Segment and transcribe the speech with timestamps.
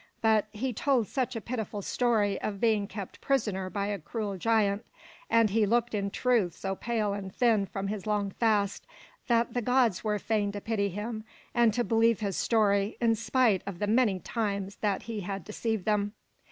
[0.19, 4.83] But he told such a pitiful story of being kept prisoner by a cruel giant,
[5.29, 8.87] and he looked in truth so pale and thin from his long fast,
[9.27, 13.61] that the gods were fain to pity him and to believe his story, in spite
[13.67, 16.13] of the many times that he had deceived them.